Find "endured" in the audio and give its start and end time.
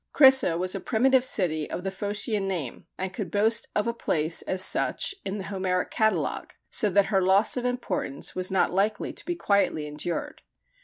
9.85-10.41